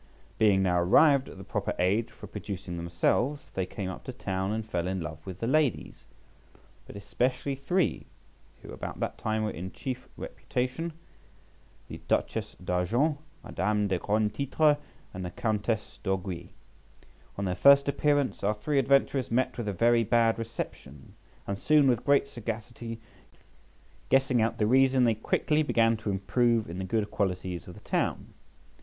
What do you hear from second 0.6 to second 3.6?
now arrived at the proper age for producing themselves,